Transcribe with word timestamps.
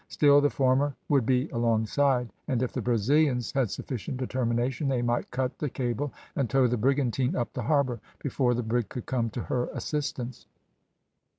Still 0.07 0.41
the 0.41 0.49
former 0.49 0.95
would 1.09 1.27
be 1.27 1.47
alongside, 1.51 2.29
and 2.47 2.63
if 2.63 2.73
the 2.73 2.81
Brazilians 2.81 3.51
had 3.51 3.69
sufficient 3.69 4.17
determination, 4.17 4.87
they 4.87 5.03
might 5.03 5.29
cut 5.29 5.59
the 5.59 5.69
cable 5.69 6.11
and 6.35 6.49
tow 6.49 6.65
the 6.65 6.75
brigantine 6.75 7.35
up 7.35 7.53
the 7.53 7.61
harbour, 7.61 7.99
before 8.17 8.55
the 8.55 8.63
brig 8.63 8.89
could 8.89 9.05
come 9.05 9.29
to 9.29 9.41
her 9.43 9.67
assistance. 9.73 10.47